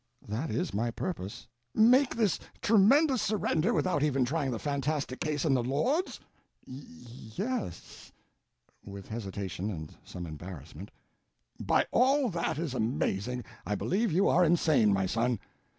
"That 0.27 0.49
is 0.49 0.73
my 0.73 0.89
purpose." 0.89 1.47
"Make 1.75 2.15
this 2.15 2.39
tremendous 2.59 3.21
surrender 3.21 3.71
without 3.71 4.01
even 4.01 4.25
trying 4.25 4.49
the 4.49 4.57
fantastic 4.57 5.19
case 5.19 5.45
in 5.45 5.53
the 5.53 5.61
Lords?" 5.63 6.19
"Ye—s—" 6.65 8.11
with 8.83 9.09
hesitation 9.09 9.69
and 9.69 9.93
some 10.03 10.25
embarrassment. 10.25 10.89
"By 11.59 11.85
all 11.91 12.29
that 12.31 12.57
is 12.57 12.73
amazing, 12.73 13.43
I 13.63 13.75
believe 13.75 14.11
you 14.11 14.27
are 14.27 14.43
insane, 14.43 14.91
my 14.91 15.05
son. 15.05 15.37